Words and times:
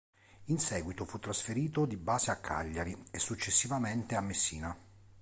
In 0.45 0.57
seguito 0.57 1.05
fu 1.05 1.19
trasferito 1.19 1.85
di 1.85 1.95
base 1.95 2.31
a 2.31 2.37
Cagliari 2.39 2.97
e 3.11 3.19
successivamente 3.19 4.15
a 4.15 4.21
Messina. 4.21 4.75